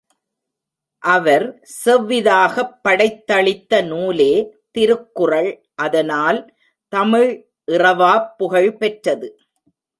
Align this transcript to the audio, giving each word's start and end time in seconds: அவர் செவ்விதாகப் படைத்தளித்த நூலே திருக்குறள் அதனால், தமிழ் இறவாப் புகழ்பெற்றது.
அவர் 1.03 1.45
செவ்விதாகப் 1.85 2.79
படைத்தளித்த 2.87 3.85
நூலே 3.85 4.33
திருக்குறள் 4.71 5.51
அதனால், 5.75 6.53
தமிழ் 6.93 7.31
இறவாப் 7.71 8.37
புகழ்பெற்றது. 8.37 9.29